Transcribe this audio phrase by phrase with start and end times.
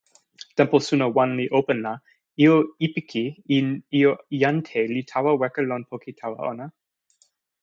[0.57, 1.93] tenpo suno wan li open la,
[2.43, 2.57] ijo
[2.87, 3.23] Ipiki
[3.59, 3.67] en
[3.99, 6.65] ijo Jante li tawa weka lon poki tawa ona.